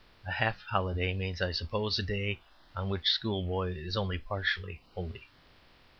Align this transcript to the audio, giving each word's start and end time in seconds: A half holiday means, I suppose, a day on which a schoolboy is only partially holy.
A 0.25 0.31
half 0.31 0.63
holiday 0.63 1.13
means, 1.13 1.43
I 1.43 1.51
suppose, 1.51 1.99
a 1.99 2.01
day 2.01 2.39
on 2.75 2.89
which 2.89 3.03
a 3.03 3.05
schoolboy 3.11 3.75
is 3.77 3.95
only 3.95 4.17
partially 4.17 4.81
holy. 4.95 5.27